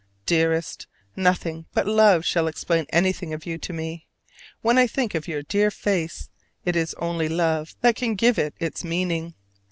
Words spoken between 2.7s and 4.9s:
anything of you to me. When I